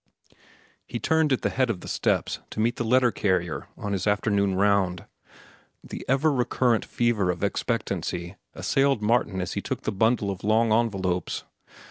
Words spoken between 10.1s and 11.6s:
of long envelopes.